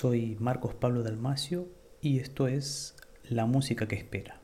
Soy 0.00 0.36
Marcos 0.38 0.74
Pablo 0.74 1.02
Dalmacio 1.02 1.66
y 2.00 2.20
esto 2.20 2.46
es 2.46 2.94
La 3.24 3.46
música 3.46 3.88
que 3.88 3.96
espera. 3.96 4.37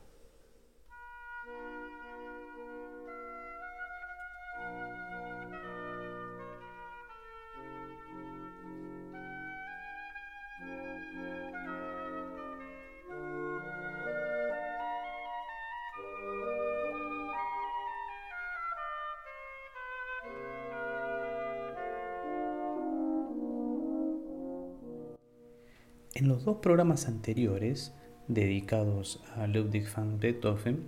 Los 26.45 26.57
dos 26.57 26.61
programas 26.61 27.09
anteriores, 27.09 27.95
dedicados 28.29 29.25
a 29.35 29.47
Ludwig 29.47 29.87
van 29.97 30.21
Beethoven, 30.21 30.85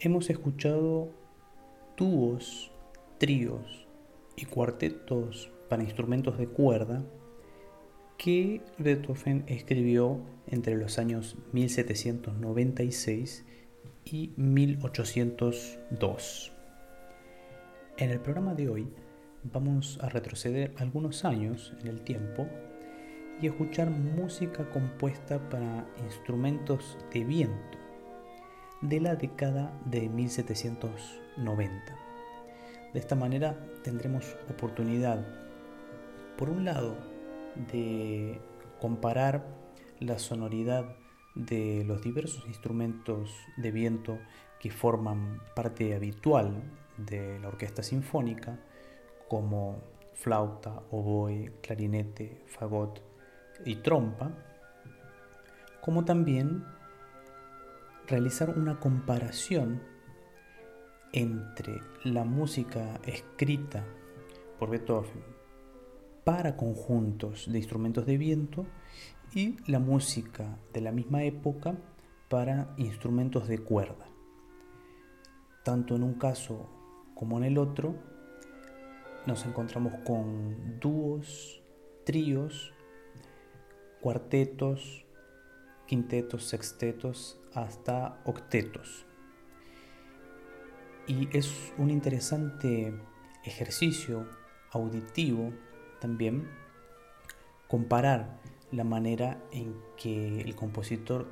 hemos 0.00 0.28
escuchado 0.28 1.12
dúos, 1.96 2.72
tríos 3.18 3.86
y 4.34 4.46
cuartetos 4.46 5.52
para 5.68 5.84
instrumentos 5.84 6.36
de 6.36 6.48
cuerda 6.48 7.04
que 8.18 8.60
Beethoven 8.78 9.44
escribió 9.46 10.18
entre 10.48 10.76
los 10.76 10.98
años 10.98 11.36
1796 11.52 13.44
y 14.04 14.32
1802. 14.36 16.52
En 17.98 18.10
el 18.10 18.18
programa 18.18 18.54
de 18.54 18.68
hoy 18.68 18.88
vamos 19.44 20.00
a 20.02 20.08
retroceder 20.08 20.74
algunos 20.76 21.24
años 21.24 21.72
en 21.80 21.86
el 21.86 22.02
tiempo 22.02 22.48
y 23.40 23.46
escuchar 23.46 23.90
música 23.90 24.68
compuesta 24.70 25.38
para 25.48 25.86
instrumentos 26.04 26.98
de 27.12 27.24
viento 27.24 27.78
de 28.82 29.00
la 29.00 29.16
década 29.16 29.72
de 29.84 30.08
1790. 30.08 31.96
De 32.92 32.98
esta 32.98 33.14
manera 33.14 33.58
tendremos 33.82 34.36
oportunidad, 34.48 35.26
por 36.36 36.50
un 36.50 36.64
lado, 36.64 36.96
de 37.72 38.40
comparar 38.80 39.44
la 40.00 40.18
sonoridad 40.18 40.96
de 41.34 41.84
los 41.84 42.02
diversos 42.02 42.44
instrumentos 42.46 43.30
de 43.56 43.70
viento 43.70 44.18
que 44.58 44.70
forman 44.70 45.40
parte 45.54 45.94
habitual 45.94 46.62
de 46.96 47.38
la 47.38 47.48
orquesta 47.48 47.82
sinfónica, 47.82 48.58
como 49.28 49.82
flauta, 50.14 50.82
oboe, 50.90 51.52
clarinete, 51.62 52.42
fagot, 52.46 53.09
y 53.64 53.76
trompa, 53.76 54.30
como 55.80 56.04
también 56.04 56.64
realizar 58.06 58.50
una 58.50 58.78
comparación 58.80 59.82
entre 61.12 61.80
la 62.04 62.24
música 62.24 63.00
escrita 63.04 63.84
por 64.58 64.70
Beethoven 64.70 65.40
para 66.24 66.56
conjuntos 66.56 67.50
de 67.50 67.58
instrumentos 67.58 68.06
de 68.06 68.18
viento 68.18 68.66
y 69.34 69.56
la 69.70 69.78
música 69.78 70.58
de 70.72 70.80
la 70.80 70.92
misma 70.92 71.24
época 71.24 71.76
para 72.28 72.74
instrumentos 72.76 73.48
de 73.48 73.58
cuerda. 73.58 74.06
Tanto 75.64 75.96
en 75.96 76.02
un 76.02 76.14
caso 76.14 76.68
como 77.14 77.38
en 77.38 77.44
el 77.44 77.58
otro, 77.58 77.94
nos 79.26 79.44
encontramos 79.46 79.92
con 80.04 80.78
dúos, 80.80 81.62
tríos 82.04 82.72
cuartetos, 84.00 85.04
quintetos, 85.86 86.44
sextetos, 86.44 87.40
hasta 87.54 88.20
octetos. 88.24 89.06
Y 91.06 91.28
es 91.36 91.72
un 91.78 91.90
interesante 91.90 92.94
ejercicio 93.44 94.28
auditivo 94.70 95.52
también 96.00 96.48
comparar 97.66 98.40
la 98.70 98.84
manera 98.84 99.42
en 99.50 99.74
que 99.96 100.40
el 100.40 100.54
compositor 100.54 101.26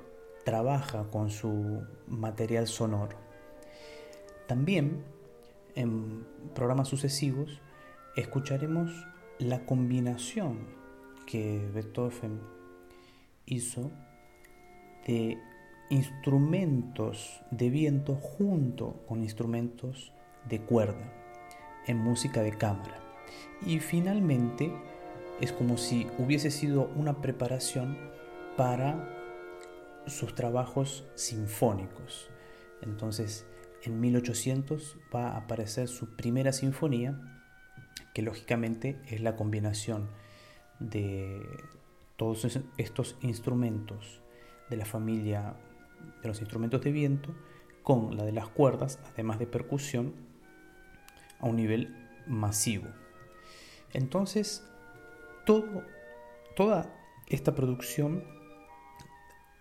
trabaja 0.44 1.08
con 1.10 1.30
su 1.30 1.84
material 2.06 2.66
sonoro. 2.66 3.16
También 4.46 5.04
en 5.74 6.26
programas 6.54 6.88
sucesivos 6.88 7.60
escucharemos 8.16 9.06
la 9.38 9.64
combinación 9.66 10.66
que 11.26 11.68
Beethoven 11.72 12.40
hizo 13.48 13.90
de 15.06 15.38
instrumentos 15.90 17.42
de 17.50 17.70
viento 17.70 18.14
junto 18.14 19.04
con 19.06 19.22
instrumentos 19.22 20.12
de 20.48 20.60
cuerda 20.60 21.12
en 21.86 21.98
música 21.98 22.42
de 22.42 22.56
cámara. 22.56 23.00
Y 23.64 23.80
finalmente 23.80 24.72
es 25.40 25.52
como 25.52 25.78
si 25.78 26.06
hubiese 26.18 26.50
sido 26.50 26.90
una 26.96 27.20
preparación 27.20 27.96
para 28.56 29.08
sus 30.06 30.34
trabajos 30.34 31.04
sinfónicos. 31.14 32.30
Entonces, 32.82 33.46
en 33.84 34.00
1800 34.00 34.98
va 35.14 35.30
a 35.30 35.38
aparecer 35.38 35.88
su 35.88 36.16
primera 36.16 36.52
sinfonía, 36.52 37.18
que 38.14 38.22
lógicamente 38.22 39.00
es 39.06 39.20
la 39.20 39.36
combinación 39.36 40.10
de 40.80 41.40
todos 42.18 42.60
estos 42.76 43.16
instrumentos 43.22 44.20
de 44.68 44.76
la 44.76 44.84
familia 44.84 45.54
de 46.20 46.28
los 46.28 46.40
instrumentos 46.40 46.82
de 46.82 46.90
viento 46.90 47.34
con 47.82 48.16
la 48.16 48.24
de 48.24 48.32
las 48.32 48.48
cuerdas, 48.48 48.98
además 49.14 49.38
de 49.38 49.46
percusión, 49.46 50.14
a 51.38 51.46
un 51.46 51.56
nivel 51.56 51.94
masivo. 52.26 52.88
Entonces, 53.92 54.68
toda 56.54 56.94
esta 57.28 57.54
producción, 57.54 58.24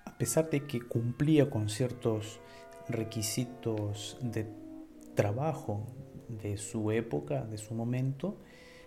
a 0.03 0.17
pesar 0.17 0.49
de 0.49 0.65
que 0.65 0.81
cumplía 0.81 1.49
con 1.49 1.69
ciertos 1.69 2.41
requisitos 2.89 4.17
de 4.19 4.51
trabajo 5.15 5.85
de 6.27 6.57
su 6.57 6.91
época, 6.91 7.45
de 7.45 7.59
su 7.59 7.75
momento, 7.75 8.35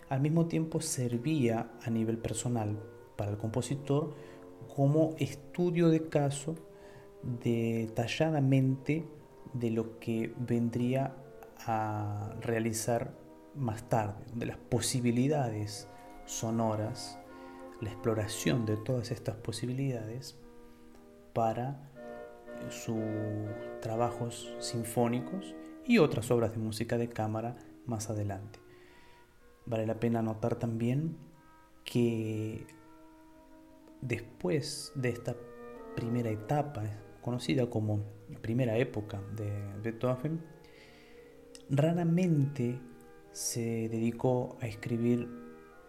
al 0.09 0.19
mismo 0.19 0.47
tiempo 0.47 0.81
servía 0.81 1.71
a 1.81 1.89
nivel 1.89 2.17
personal 2.17 2.77
para 3.21 3.33
el 3.33 3.37
compositor 3.37 4.15
como 4.75 5.11
estudio 5.19 5.89
de 5.89 6.09
caso 6.09 6.55
detalladamente 7.21 9.05
de 9.53 9.69
lo 9.69 9.99
que 9.99 10.33
vendría 10.39 11.15
a 11.67 12.33
realizar 12.41 13.13
más 13.53 13.87
tarde, 13.87 14.25
de 14.33 14.47
las 14.47 14.57
posibilidades 14.57 15.87
sonoras, 16.25 17.19
la 17.79 17.91
exploración 17.91 18.65
de 18.65 18.75
todas 18.75 19.11
estas 19.11 19.35
posibilidades 19.35 20.39
para 21.33 21.91
sus 22.69 22.95
trabajos 23.81 24.51
sinfónicos 24.57 25.53
y 25.85 25.99
otras 25.99 26.31
obras 26.31 26.53
de 26.53 26.57
música 26.57 26.97
de 26.97 27.07
cámara 27.07 27.55
más 27.85 28.09
adelante. 28.09 28.59
Vale 29.67 29.85
la 29.85 29.99
pena 29.99 30.23
notar 30.23 30.55
también 30.55 31.17
que 31.85 32.65
después 34.01 34.91
de 34.95 35.09
esta 35.09 35.35
primera 35.95 36.29
etapa, 36.29 36.83
conocida 37.21 37.69
como 37.69 38.03
primera 38.41 38.77
época 38.77 39.21
de 39.35 39.51
Beethoven, 39.83 40.41
raramente 41.69 42.79
se 43.31 43.87
dedicó 43.89 44.57
a 44.61 44.67
escribir 44.67 45.29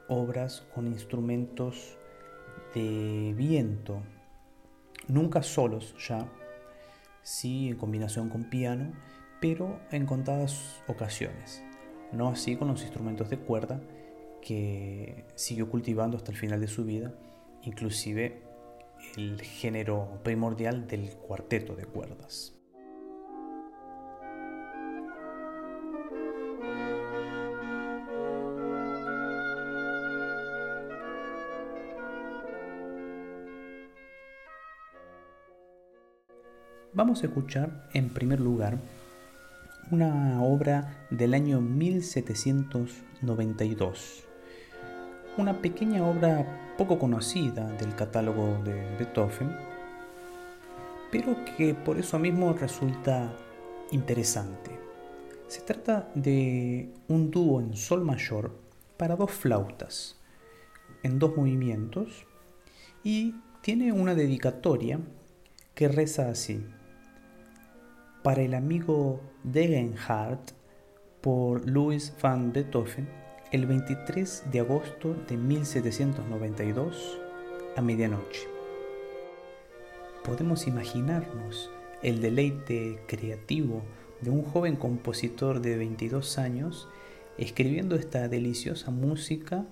obras 0.09 0.67
con 0.75 0.87
instrumentos 0.87 1.97
de 2.75 3.35
viento, 3.37 4.03
nunca 5.09 5.43
solos 5.43 5.95
ya, 6.07 6.29
sí 7.23 7.69
en 7.69 7.77
combinación 7.77 8.29
con 8.29 8.45
piano, 8.45 8.93
pero 9.41 9.81
en 9.91 10.07
contadas 10.07 10.83
ocasiones, 10.87 11.63
no 12.13 12.29
así 12.29 12.57
con 12.57 12.69
los 12.69 12.83
instrumentos 12.83 13.29
de 13.31 13.39
cuerda 13.39 13.81
que 14.41 15.25
siguió 15.35 15.69
cultivando 15.69 16.17
hasta 16.17 16.31
el 16.31 16.37
final 16.37 16.61
de 16.61 16.69
su 16.69 16.85
vida 16.85 17.13
inclusive 17.65 18.43
el 19.17 19.41
género 19.41 20.21
primordial 20.23 20.87
del 20.87 21.17
cuarteto 21.17 21.75
de 21.75 21.87
cuerdas. 21.87 22.55
Vamos 36.95 37.23
a 37.23 37.27
escuchar 37.27 37.89
en 37.95 38.11
primer 38.11 38.39
lugar 38.39 38.79
una 39.91 40.43
obra 40.43 41.07
del 41.11 41.33
año 41.33 41.59
1792 41.61 44.32
una 45.39 45.61
pequeña 45.61 46.07
obra 46.07 46.75
poco 46.77 46.99
conocida 46.99 47.69
del 47.73 47.95
catálogo 47.95 48.59
de 48.65 48.97
Beethoven, 48.97 49.57
pero 51.11 51.37
que 51.57 51.75
por 51.75 51.99
eso 51.99 52.19
mismo 52.19 52.53
resulta 52.53 53.33
interesante. 53.91 54.71
Se 55.49 55.61
trata 55.61 56.11
de 56.15 56.93
un 57.09 57.31
dúo 57.31 57.61
en 57.61 57.77
sol 57.77 58.05
mayor 58.05 58.59
para 58.97 59.17
dos 59.17 59.31
flautas, 59.31 60.17
en 61.03 61.19
dos 61.19 61.37
movimientos, 61.37 62.27
y 63.05 63.35
tiene 63.61 63.93
una 63.93 64.15
dedicatoria 64.15 65.01
que 65.75 65.89
reza 65.89 66.29
así. 66.29 66.65
Para 68.23 68.43
el 68.43 68.55
amigo 68.55 69.21
Degenhardt 69.45 70.53
por 71.21 71.69
Louis 71.69 72.15
van 72.23 72.53
Beethoven 72.53 73.22
el 73.53 73.67
23 73.67 74.45
de 74.51 74.61
agosto 74.61 75.15
de 75.29 75.37
1792 75.37 77.19
a 77.77 77.83
medianoche. 77.83 78.49
Podemos 80.25 80.67
imaginarnos 80.67 81.69
el 82.03 82.23
deleite 82.23 83.01
creativo 83.07 83.83
de 84.23 84.31
un 84.31 84.43
joven 84.43 84.77
compositor 84.77 85.61
de 85.61 85.77
22 85.77 86.39
años 86.39 86.89
escribiendo 87.37 87.95
esta 87.95 88.27
deliciosa 88.27 88.91
música 88.91 89.67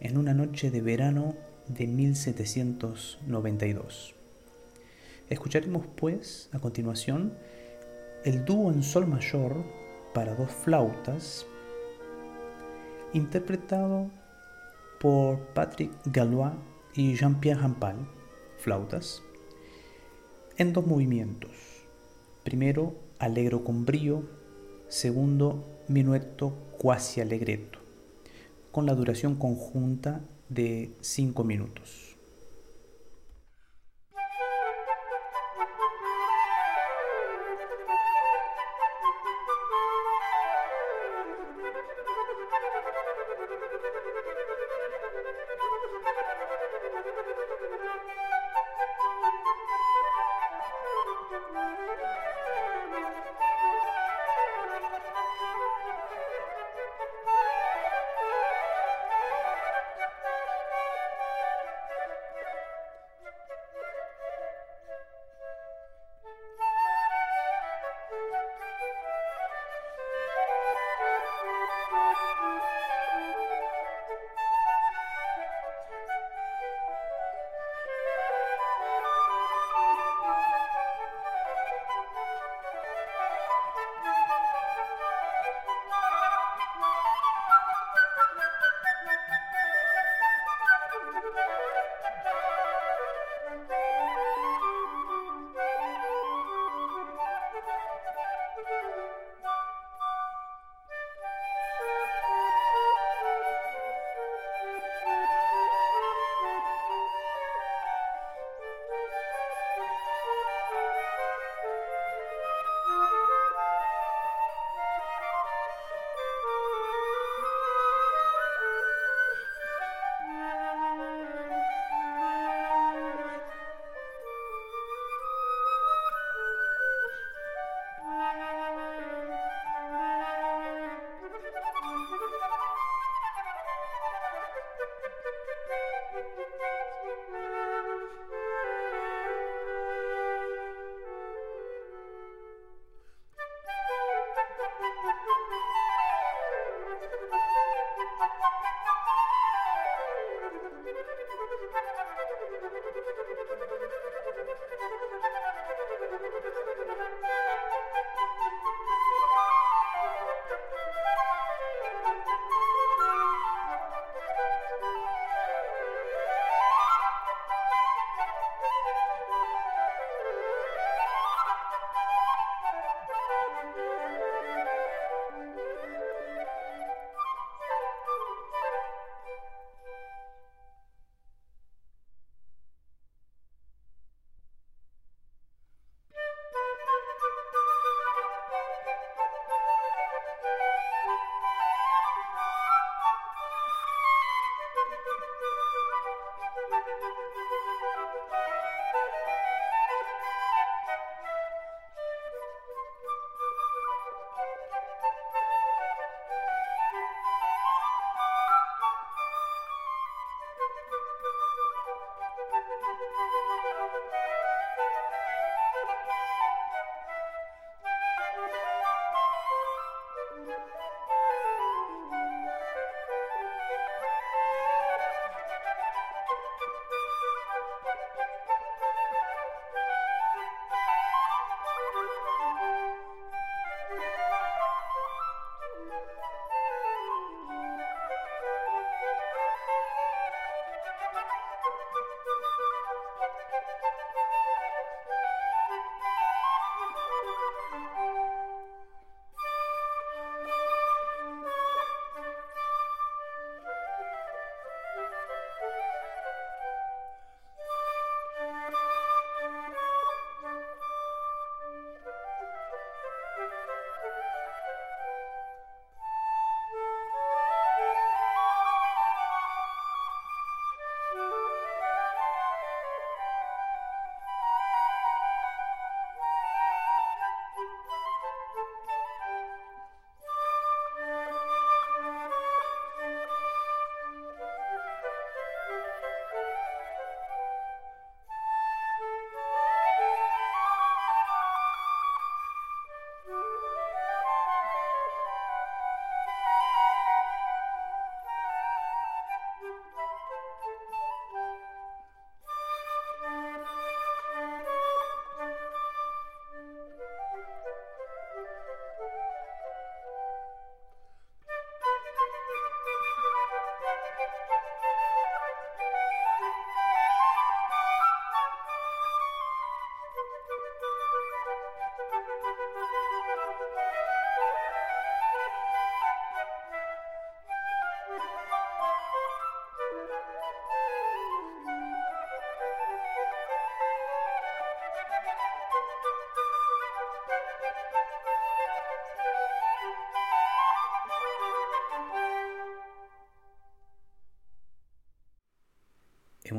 en 0.00 0.18
una 0.18 0.34
noche 0.34 0.72
de 0.72 0.80
verano 0.80 1.36
de 1.68 1.86
1792. 1.86 4.16
Escucharemos 5.28 5.86
pues 5.94 6.48
a 6.50 6.58
continuación 6.58 7.32
el 8.24 8.44
dúo 8.44 8.72
en 8.72 8.82
sol 8.82 9.06
mayor 9.06 9.62
para 10.12 10.34
dos 10.34 10.50
flautas 10.50 11.46
interpretado 13.12 14.10
por 15.00 15.38
Patrick 15.54 15.92
Galois 16.06 16.52
y 16.94 17.14
Jean-Pierre 17.14 17.60
Rampal, 17.60 17.96
flautas, 18.58 19.22
en 20.56 20.72
dos 20.72 20.86
movimientos. 20.86 21.50
Primero, 22.44 22.94
alegro 23.18 23.64
con 23.64 23.86
brío, 23.86 24.22
segundo, 24.88 25.64
minueto 25.88 26.52
quasi 26.78 27.20
allegretto, 27.20 27.78
con 28.72 28.86
la 28.86 28.94
duración 28.94 29.36
conjunta 29.36 30.20
de 30.48 30.90
5 31.00 31.44
minutos. 31.44 32.09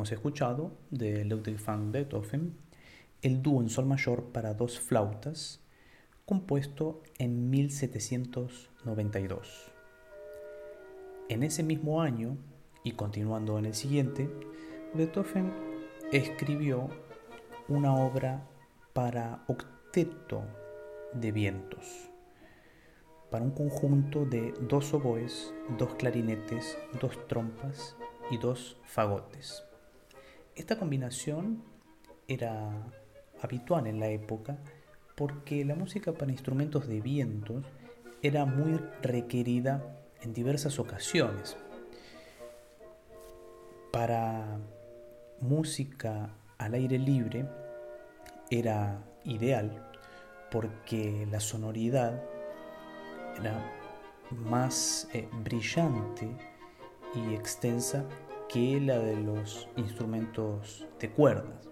Hemos 0.02 0.14
escuchado 0.14 0.72
de 0.90 1.24
Ludwig 1.26 1.64
van 1.64 1.92
Beethoven, 1.92 2.58
el 3.22 3.44
dúo 3.44 3.62
en 3.62 3.70
sol 3.70 3.86
mayor 3.86 4.32
para 4.32 4.56
dos 4.56 4.80
flautas, 4.80 5.62
compuesto 6.26 7.04
en 7.20 7.52
1792. 7.52 9.72
En 11.30 11.44
ese 11.44 11.62
mismo 11.62 12.02
año, 12.02 12.36
y 12.84 12.94
continuando 12.94 13.60
en 13.60 13.68
el 13.68 13.76
siguiente, 13.76 14.28
Beethoven 14.96 15.54
escribió 16.12 16.90
una 17.68 17.94
obra 17.94 18.48
para 18.94 19.44
octeto 19.46 20.42
de 21.14 21.32
vientos, 21.32 22.10
para 23.30 23.46
un 23.46 23.52
conjunto 23.52 24.26
de 24.26 24.52
dos 24.62 24.96
oboes, 24.96 25.54
dos 25.78 25.94
clarinetes, 25.94 26.76
dos 27.00 27.28
trompas 27.28 27.96
y 28.32 28.40
dos 28.40 28.78
fagotes. 28.86 29.64
Esta 30.56 30.78
combinación 30.78 31.64
era 32.28 32.86
habitual 33.42 33.88
en 33.88 34.00
la 34.00 34.10
época 34.10 34.58
porque 35.16 35.64
la 35.66 35.76
música 35.76 36.14
para 36.14 36.32
instrumentos 36.32 36.88
de 36.88 37.00
vientos 37.02 37.66
era 38.22 38.46
muy 38.46 38.80
requerida 39.02 39.84
en 40.22 40.34
diversas 40.34 40.78
ocasiones. 40.80 41.58
Para 43.92 44.60
música 45.40 46.36
al 46.58 46.74
aire 46.74 47.00
libre 47.00 47.46
era 48.50 49.04
ideal 49.24 49.90
porque 50.52 51.26
la 51.32 51.40
sonoridad 51.40 52.22
era 53.40 53.60
más 54.32 55.08
eh, 55.14 55.28
brillante 55.44 56.30
y 57.16 57.34
extensa 57.34 58.06
que 58.52 58.82
la 58.82 59.00
de 59.00 59.16
los 59.16 59.70
instrumentos 59.78 60.88
de 61.00 61.10
cuerdas. 61.10 61.70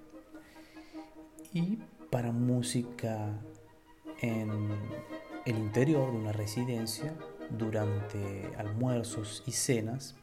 Y 1.54 1.80
para 2.10 2.32
música 2.32 3.40
en 4.22 4.50
el 5.46 5.58
interior 5.58 6.12
de 6.12 6.18
una 6.18 6.32
residencia, 6.32 7.16
durante 7.50 8.52
almuerzos 8.58 9.44
y 9.46 9.52
cenas, 9.52 10.16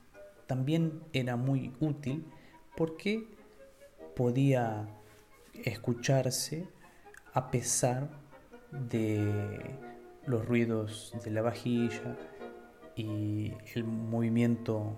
también 0.47 1.03
era 1.13 1.37
muy 1.37 1.73
útil 1.81 2.25
porque 2.77 3.27
podía 4.15 4.89
escucharse 5.65 6.69
a 7.33 7.51
pesar 7.51 8.09
de 8.71 9.79
los 10.27 10.47
ruidos 10.47 11.15
de 11.25 11.31
la 11.31 11.43
vajilla 11.43 12.17
y 12.95 13.53
el 13.75 13.85
movimiento 13.85 14.97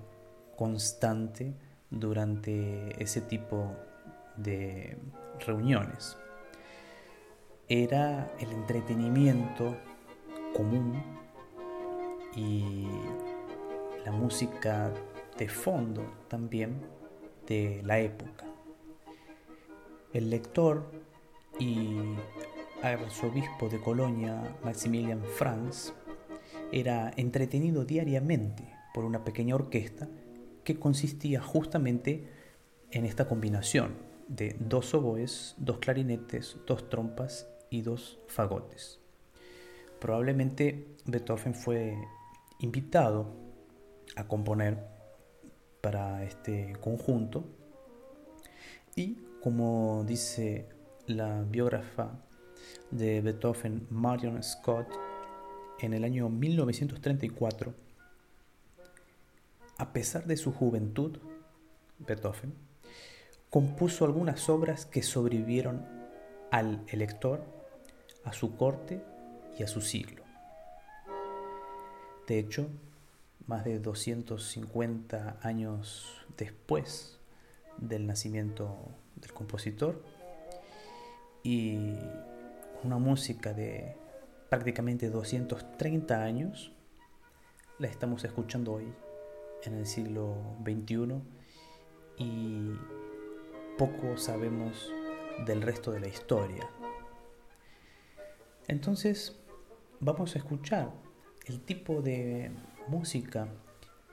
constante 0.58 1.54
durante 1.88 3.00
ese 3.00 3.20
tipo 3.20 3.76
de 4.36 4.98
reuniones. 5.46 6.18
Era 7.68 8.34
el 8.40 8.50
entretenimiento 8.50 9.76
común 10.56 11.00
y 12.34 12.88
la 14.04 14.10
música 14.10 14.92
de 15.38 15.48
fondo 15.48 16.02
también 16.26 16.80
de 17.46 17.80
la 17.84 18.00
época. 18.00 18.44
El 20.12 20.28
lector 20.28 20.90
y 21.60 21.98
arzobispo 22.82 23.68
de 23.68 23.78
Colonia, 23.80 24.56
Maximilian 24.64 25.22
Franz, 25.22 25.94
era 26.72 27.12
entretenido 27.16 27.84
diariamente 27.84 28.64
por 28.92 29.04
una 29.04 29.22
pequeña 29.22 29.54
orquesta 29.54 30.08
que 30.68 30.78
consistía 30.78 31.40
justamente 31.40 32.28
en 32.90 33.06
esta 33.06 33.26
combinación 33.26 33.94
de 34.28 34.54
dos 34.60 34.92
oboes, 34.92 35.54
dos 35.56 35.78
clarinetes, 35.78 36.58
dos 36.66 36.90
trompas 36.90 37.48
y 37.70 37.80
dos 37.80 38.18
fagotes. 38.26 39.00
Probablemente 39.98 40.88
Beethoven 41.06 41.54
fue 41.54 41.96
invitado 42.60 43.34
a 44.14 44.28
componer 44.28 44.76
para 45.80 46.22
este 46.24 46.74
conjunto 46.82 47.46
y 48.94 49.16
como 49.42 50.04
dice 50.06 50.68
la 51.06 51.44
biógrafa 51.44 52.26
de 52.90 53.22
Beethoven, 53.22 53.86
Marion 53.88 54.42
Scott, 54.42 54.88
en 55.80 55.94
el 55.94 56.04
año 56.04 56.28
1934, 56.28 57.87
a 59.78 59.92
pesar 59.92 60.26
de 60.26 60.36
su 60.36 60.52
juventud, 60.52 61.18
Beethoven 62.00 62.52
compuso 63.48 64.04
algunas 64.04 64.48
obras 64.48 64.84
que 64.84 65.02
sobrevivieron 65.02 65.86
al 66.50 66.84
elector, 66.88 67.42
a 68.24 68.32
su 68.32 68.56
corte 68.56 69.02
y 69.58 69.62
a 69.62 69.68
su 69.68 69.80
siglo. 69.80 70.24
De 72.26 72.38
hecho, 72.38 72.68
más 73.46 73.64
de 73.64 73.78
250 73.78 75.38
años 75.42 76.26
después 76.36 77.18
del 77.78 78.06
nacimiento 78.06 78.76
del 79.16 79.32
compositor 79.32 80.02
y 81.42 81.78
una 82.82 82.98
música 82.98 83.54
de 83.54 83.96
prácticamente 84.50 85.08
230 85.08 86.22
años, 86.22 86.72
la 87.78 87.86
estamos 87.86 88.24
escuchando 88.24 88.74
hoy 88.74 88.92
en 89.64 89.74
el 89.74 89.86
siglo 89.86 90.36
XXI 90.64 91.20
y 92.18 92.72
poco 93.76 94.16
sabemos 94.16 94.92
del 95.46 95.62
resto 95.62 95.92
de 95.92 96.00
la 96.00 96.08
historia. 96.08 96.68
Entonces, 98.66 99.36
vamos 100.00 100.34
a 100.34 100.38
escuchar 100.38 100.92
el 101.46 101.60
tipo 101.60 102.02
de 102.02 102.50
música 102.88 103.48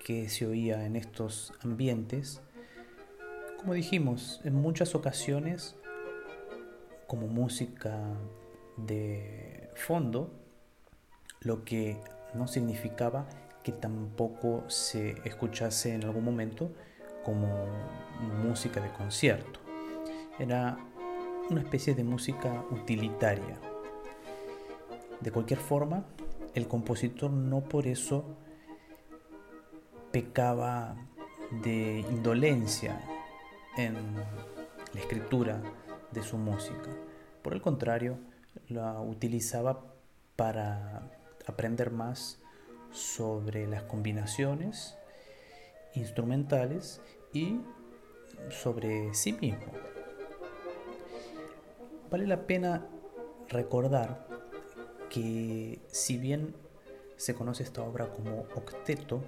que 0.04 0.30
se 0.30 0.46
oía 0.46 0.86
en 0.86 0.96
estos 0.96 1.54
ambientes, 1.62 2.42
como 3.58 3.74
dijimos, 3.74 4.40
en 4.44 4.56
muchas 4.56 4.94
ocasiones 4.94 5.75
como 7.08 7.28
música 7.28 8.00
de 8.78 9.70
fondo, 9.75 10.32
lo 11.42 11.64
que 11.64 11.98
no 12.34 12.48
significaba 12.48 13.28
que 13.65 13.72
tampoco 13.72 14.63
se 14.69 15.15
escuchase 15.27 15.95
en 15.95 16.03
algún 16.03 16.24
momento 16.24 16.72
como 17.24 17.48
música 18.43 18.79
de 18.79 18.93
concierto. 18.93 19.60
Era 20.38 20.77
una 21.50 21.62
especie 21.62 21.95
de 21.95 22.03
música 22.03 22.63
utilitaria. 22.69 23.57
De 25.19 25.31
cualquier 25.31 25.60
forma, 25.60 26.05
el 26.53 26.67
compositor 26.67 27.31
no 27.31 27.62
por 27.62 27.88
eso 27.88 28.38
pecaba 30.12 30.95
de 31.63 32.01
indolencia 32.12 33.01
en 33.77 33.95
la 34.93 35.00
escritura 35.00 35.60
de 36.12 36.22
su 36.22 36.38
música. 36.38 36.91
Por 37.41 37.53
el 37.53 37.63
contrario, 37.63 38.19
la 38.67 39.01
utilizaba 39.01 39.86
para 40.36 41.10
aprender 41.48 41.89
más 41.89 42.45
sobre 42.96 43.68
las 43.68 43.84
combinaciones 43.84 44.98
instrumentales 45.94 47.02
y 47.34 47.60
sobre 48.50 49.14
sí 49.14 49.34
mismo. 49.34 49.72
Vale 52.10 52.28
la 52.28 52.48
pena 52.48 52.88
recordar 53.50 54.28
que 55.10 55.80
si 55.88 56.18
bien 56.18 56.56
se 57.18 57.36
conoce 57.36 57.64
esta 57.64 57.84
obra 57.84 58.12
como 58.12 58.42
octeto, 58.56 59.22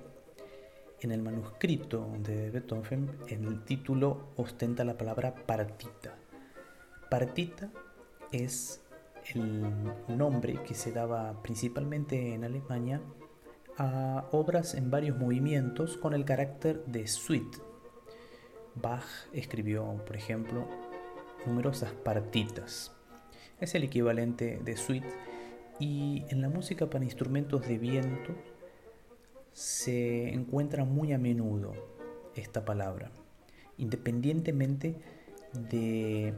en 0.99 1.11
el 1.11 1.21
manuscrito 1.21 2.07
de 2.19 2.49
Beethoven 2.49 3.19
el 3.27 3.63
título 3.63 4.29
ostenta 4.35 4.83
la 4.83 4.97
palabra 4.97 5.35
partita. 5.35 6.15
Partita 7.09 7.69
es 8.31 8.81
el 9.35 9.63
nombre 10.07 10.63
que 10.63 10.73
se 10.73 10.91
daba 10.91 11.41
principalmente 11.43 12.33
en 12.33 12.43
Alemania 12.43 13.01
a 13.77 14.27
obras 14.31 14.73
en 14.73 14.89
varios 14.89 15.17
movimientos 15.17 15.97
con 15.97 16.13
el 16.13 16.25
carácter 16.25 16.83
de 16.85 17.07
suite. 17.07 17.57
Bach 18.75 19.05
escribió, 19.33 20.03
por 20.05 20.15
ejemplo, 20.15 20.67
numerosas 21.45 21.91
partitas. 21.91 22.91
Es 23.59 23.75
el 23.75 23.83
equivalente 23.83 24.59
de 24.63 24.77
suite 24.77 25.07
y 25.79 26.25
en 26.29 26.41
la 26.41 26.49
música 26.49 26.89
para 26.89 27.05
instrumentos 27.05 27.67
de 27.67 27.77
viento 27.77 28.35
se 29.53 30.29
encuentra 30.29 30.85
muy 30.85 31.13
a 31.13 31.17
menudo 31.17 31.73
esta 32.35 32.65
palabra, 32.65 33.11
independientemente 33.77 34.95
de 35.69 36.33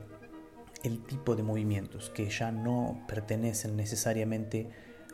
el 0.83 1.03
tipo 1.03 1.35
de 1.35 1.43
movimientos 1.43 2.09
que 2.09 2.29
ya 2.29 2.51
no 2.51 3.03
pertenecen 3.07 3.75
necesariamente 3.75 4.69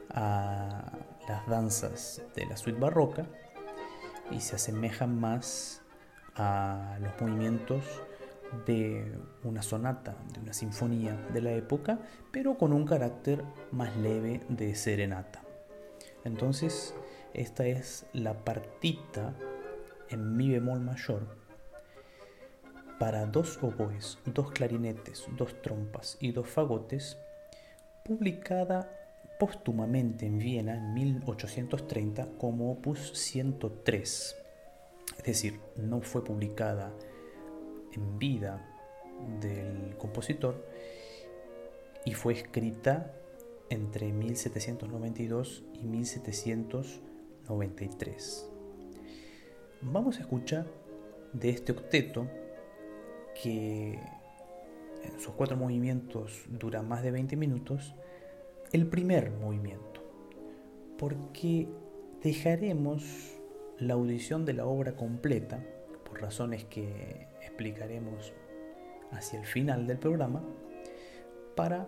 a 0.10 0.91
las 1.27 1.48
danzas 1.48 2.22
de 2.36 2.46
la 2.46 2.58
suite 2.58 2.79
barroca 2.79 3.25
y 4.32 4.39
se 4.39 4.55
asemejan 4.55 5.20
más 5.20 5.82
a 6.36 6.98
los 7.00 7.22
movimientos 7.22 7.84
de 8.65 9.17
una 9.44 9.62
sonata, 9.62 10.15
de 10.34 10.39
una 10.39 10.53
sinfonía 10.53 11.15
de 11.34 11.41
la 11.41 11.51
época, 11.51 12.00
pero 12.32 12.58
con 12.58 12.74
un 12.74 12.86
carácter 12.86 13.44
más 13.72 13.96
leve 13.98 14.41
de 14.50 14.75
serenata. 14.75 15.41
Entonces, 16.24 16.94
esta 17.34 17.65
es 17.65 18.05
la 18.13 18.46
partita 18.46 19.34
en 20.10 20.38
mi 20.38 20.50
bemol 20.50 20.79
mayor 20.79 21.46
para 23.00 23.25
dos 23.25 23.60
oboes, 23.62 24.20
dos 24.25 24.51
clarinetes, 24.51 25.27
dos 25.36 25.62
trompas 25.62 26.17
y 26.22 26.32
dos 26.32 26.48
fagotes, 26.48 27.18
publicada 28.05 28.90
póstumamente 29.40 30.26
en 30.26 30.40
Viena 30.40 30.76
en 30.76 30.94
1830 30.94 32.28
como 32.38 32.72
opus 32.72 33.12
103. 33.14 34.36
Es 35.18 35.24
decir, 35.24 35.60
no 35.78 36.02
fue 36.02 36.22
publicada 36.24 36.92
en 37.94 38.20
vida 38.20 38.70
del 39.42 39.96
compositor 39.98 40.64
y 42.06 42.14
fue 42.14 42.34
escrita 42.34 43.12
entre 43.70 44.12
1792 44.12 45.64
y 45.74 45.86
1793. 45.86 48.50
Vamos 49.82 50.18
a 50.18 50.22
escuchar 50.22 50.68
de 51.34 51.50
este 51.50 51.72
octeto 51.72 52.28
que 53.42 54.00
en 55.04 55.20
sus 55.20 55.34
cuatro 55.34 55.58
movimientos 55.58 56.46
dura 56.48 56.82
más 56.82 57.04
de 57.04 57.12
20 57.12 57.36
minutos, 57.36 57.94
el 58.72 58.88
primer 58.88 59.32
movimiento, 59.32 60.01
porque 60.98 61.68
dejaremos 62.22 63.36
la 63.80 63.94
audición 63.94 64.46
de 64.46 64.54
la 64.54 64.66
obra 64.66 64.96
completa, 64.96 65.64
por 66.04 66.22
razones 66.22 66.66
que 66.66 67.28
explicaremos 67.42 68.34
hacia 69.12 69.40
el 69.40 69.46
final 69.46 69.88
del 69.88 69.98
programa, 69.98 70.44
para 71.56 71.88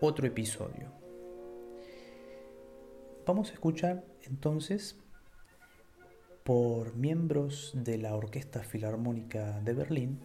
otro 0.00 0.26
episodio. 0.26 0.92
Vamos 3.26 3.50
a 3.50 3.54
escuchar 3.54 4.04
entonces 4.22 4.96
por 6.44 6.96
miembros 6.96 7.72
de 7.74 7.98
la 7.98 8.14
Orquesta 8.16 8.62
Filarmónica 8.62 9.60
de 9.60 9.74
Berlín 9.74 10.20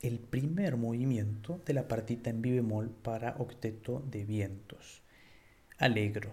el 0.00 0.18
primer 0.18 0.76
movimiento 0.76 1.60
de 1.66 1.74
la 1.74 1.88
partita 1.88 2.30
en 2.30 2.40
mi 2.40 2.52
bemol 2.52 2.90
para 2.90 3.36
octeto 3.38 4.02
de 4.10 4.24
vientos, 4.24 5.02
alegro, 5.78 6.32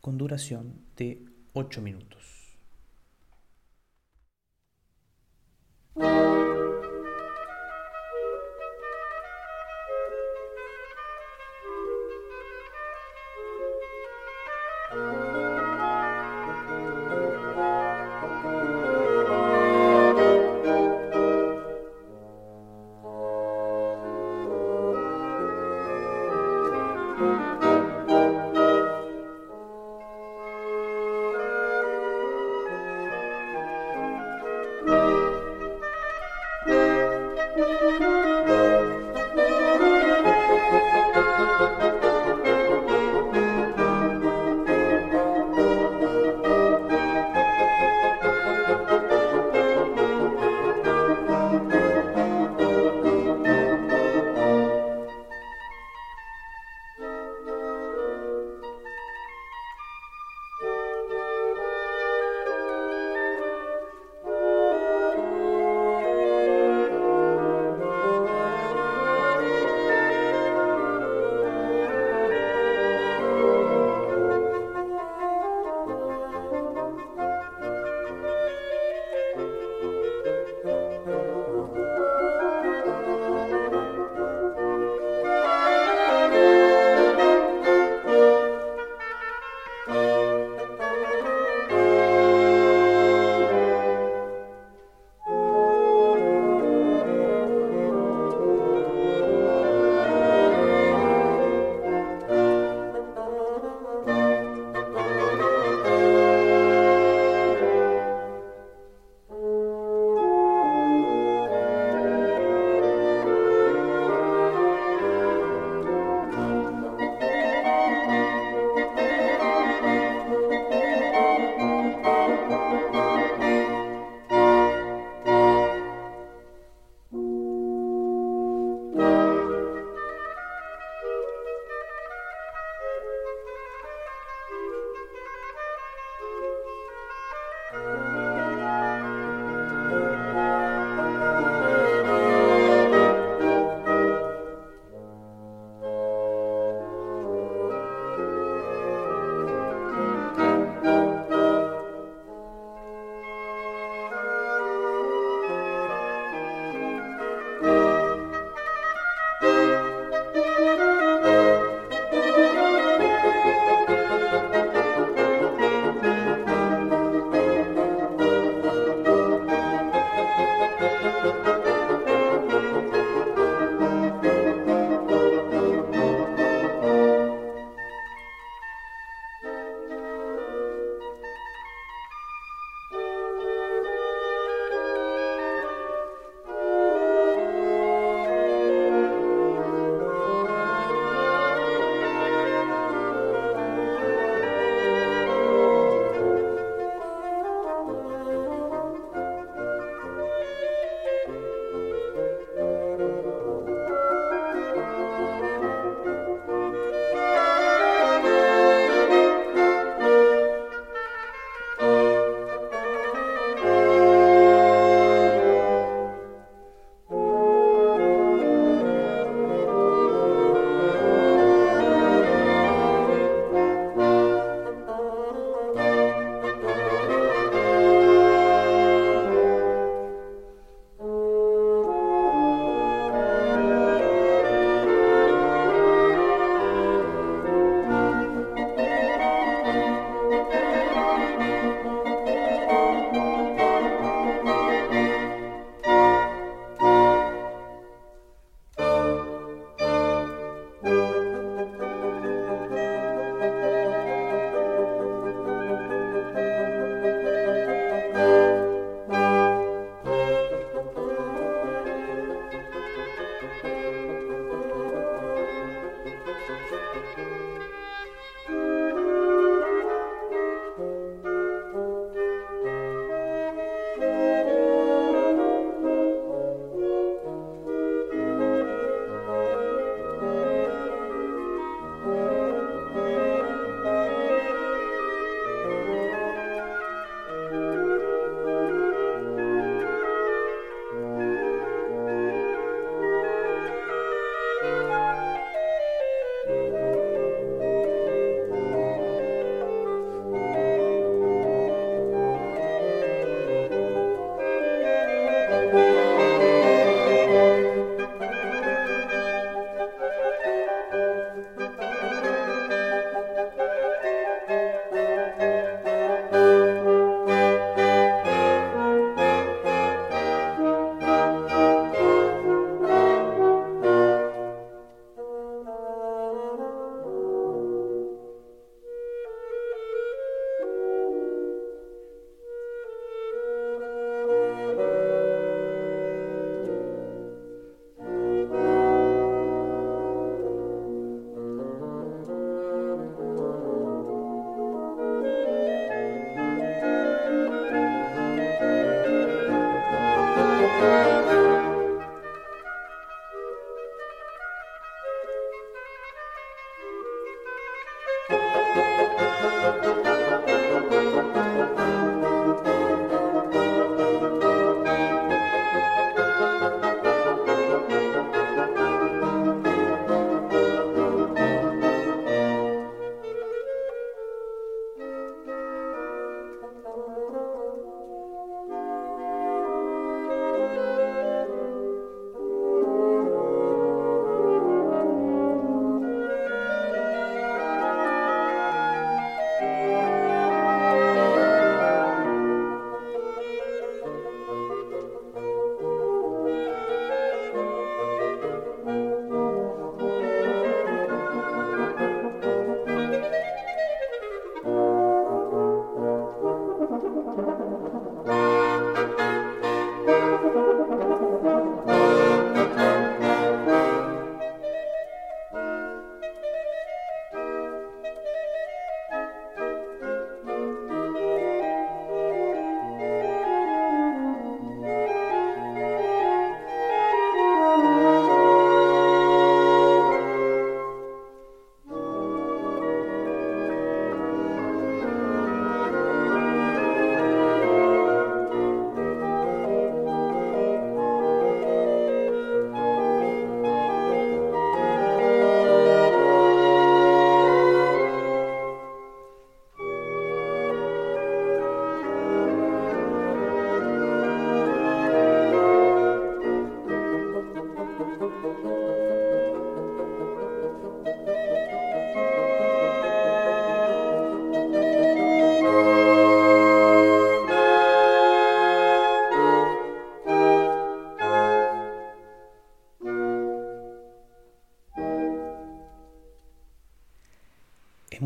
con 0.00 0.18
duración 0.18 0.74
de 0.96 1.24
8 1.52 1.80
minutos. 1.80 2.58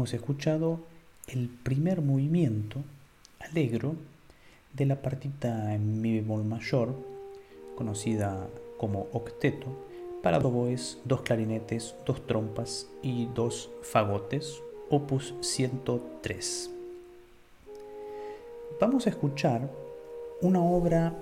Hemos 0.07 0.15
escuchado 0.15 0.79
el 1.27 1.49
primer 1.49 2.01
movimiento 2.01 2.79
alegro 3.41 3.97
de 4.73 4.87
la 4.87 5.03
partita 5.03 5.75
en 5.75 6.01
mi 6.01 6.15
bemol 6.15 6.45
mayor, 6.45 6.95
conocida 7.75 8.47
como 8.79 9.09
octeto, 9.13 9.67
para 10.23 10.39
dos 10.39 10.99
dos 11.05 11.23
clarinetes, 11.23 11.97
dos 12.07 12.25
trompas 12.25 12.87
y 13.03 13.27
dos 13.35 13.69
fagotes, 13.83 14.63
opus 14.91 15.35
103. 15.41 16.71
Vamos 18.81 19.09
a 19.09 19.11
escuchar 19.11 19.69
una 20.41 20.63
obra 20.63 21.15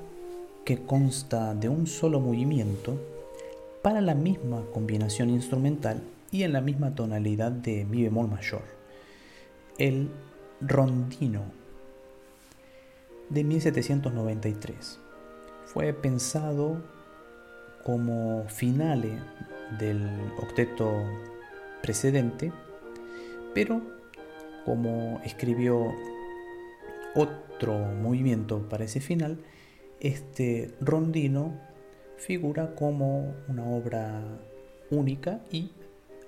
que 0.66 0.84
consta 0.84 1.54
de 1.54 1.70
un 1.70 1.86
solo 1.86 2.20
movimiento 2.20 2.98
para 3.80 4.02
la 4.02 4.14
misma 4.14 4.62
combinación 4.74 5.30
instrumental 5.30 6.02
y 6.34 6.42
en 6.42 6.52
la 6.52 6.60
misma 6.60 6.96
tonalidad 6.96 7.52
de 7.52 7.84
mi 7.84 8.02
bemol 8.02 8.26
mayor, 8.26 8.62
el 9.78 10.10
rondino 10.60 11.44
de 13.30 13.44
1793. 13.44 14.98
Fue 15.66 15.92
pensado 15.92 16.82
como 17.84 18.48
finale 18.48 19.16
del 19.78 20.10
octeto 20.42 20.92
precedente, 21.80 22.52
pero 23.54 23.80
como 24.64 25.20
escribió 25.24 25.94
otro 27.14 27.78
movimiento 27.78 28.68
para 28.68 28.86
ese 28.86 29.00
final, 29.00 29.38
este 30.00 30.74
rondino 30.80 31.60
figura 32.16 32.74
como 32.74 33.36
una 33.46 33.66
obra 33.66 34.20
única 34.90 35.40
y 35.52 35.70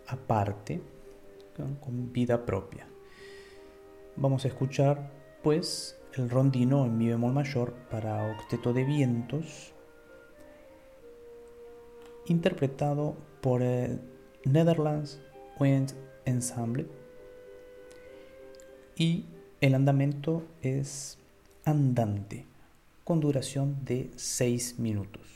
aparte, 0.09 0.81
con 1.81 2.13
vida 2.13 2.45
propia. 2.45 2.87
Vamos 4.17 4.45
a 4.45 4.49
escuchar 4.49 5.11
pues 5.43 5.99
el 6.15 6.31
rondino 6.31 6.85
en 6.85 6.99
mi 6.99 7.09
bemol 7.09 7.33
mayor 7.33 7.75
para 7.91 8.31
octeto 8.33 8.73
de 8.73 8.85
vientos, 8.85 9.73
interpretado 12.27 13.17
por 13.41 13.63
el 13.63 14.01
Netherlands 14.45 15.21
Wind 15.59 15.93
Ensemble 16.25 16.87
y 18.97 19.27
el 19.61 19.75
andamento 19.75 20.43
es 20.63 21.19
andante 21.65 22.47
con 23.05 23.21
duración 23.21 23.85
de 23.85 24.11
6 24.17 24.79
minutos. 24.79 25.36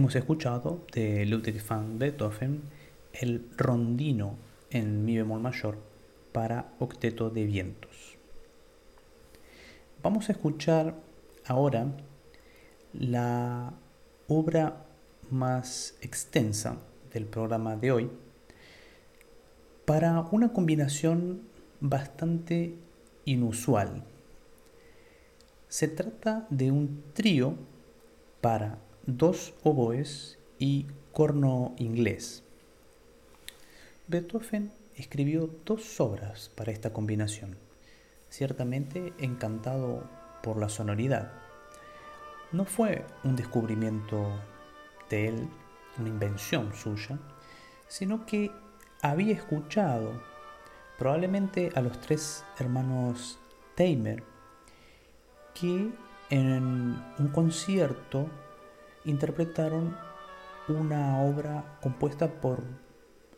Hemos 0.00 0.16
escuchado 0.16 0.80
de 0.94 1.26
Ludwig 1.26 1.62
van 1.68 1.98
Beethoven 1.98 2.62
el 3.12 3.46
rondino 3.54 4.34
en 4.70 5.04
mi 5.04 5.18
bemol 5.18 5.40
mayor 5.40 5.76
para 6.32 6.72
octeto 6.78 7.28
de 7.28 7.44
vientos. 7.44 8.16
Vamos 10.02 10.30
a 10.30 10.32
escuchar 10.32 10.94
ahora 11.44 11.92
la 12.94 13.74
obra 14.26 14.86
más 15.30 15.98
extensa 16.00 16.78
del 17.12 17.26
programa 17.26 17.76
de 17.76 17.92
hoy 17.92 18.10
para 19.84 20.18
una 20.30 20.54
combinación 20.54 21.42
bastante 21.78 22.74
inusual. 23.26 24.02
Se 25.68 25.88
trata 25.88 26.46
de 26.48 26.70
un 26.70 27.02
trío 27.12 27.54
para 28.40 28.78
dos 29.06 29.54
oboes 29.62 30.38
y 30.58 30.86
corno 31.12 31.74
inglés. 31.78 32.42
Beethoven 34.06 34.72
escribió 34.96 35.50
dos 35.64 36.00
obras 36.00 36.50
para 36.54 36.72
esta 36.72 36.92
combinación, 36.92 37.56
ciertamente 38.28 39.12
encantado 39.18 40.04
por 40.42 40.58
la 40.58 40.68
sonoridad. 40.68 41.32
No 42.52 42.64
fue 42.64 43.04
un 43.24 43.36
descubrimiento 43.36 44.28
de 45.08 45.28
él, 45.28 45.48
una 45.98 46.08
invención 46.08 46.74
suya, 46.74 47.18
sino 47.88 48.26
que 48.26 48.50
había 49.02 49.34
escuchado 49.34 50.12
probablemente 50.98 51.70
a 51.74 51.80
los 51.80 52.00
tres 52.00 52.44
hermanos 52.58 53.38
Teimer 53.74 54.22
que 55.54 55.90
en 56.30 57.02
un 57.18 57.28
concierto 57.32 58.28
interpretaron 59.04 59.96
una 60.68 61.20
obra 61.22 61.78
compuesta 61.82 62.28
por 62.28 62.62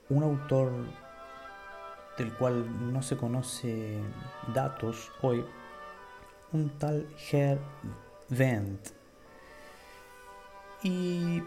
un 0.09 0.23
autor 0.23 0.73
del 2.19 2.33
cual 2.35 2.93
no 2.93 3.03
se 3.03 3.17
conoce 3.17 3.99
datos 4.55 5.11
hoy, 5.23 5.45
un 6.53 6.71
tal 6.79 7.07
Herr 7.31 7.59
Wendt. 8.31 8.91
Y 10.83 11.43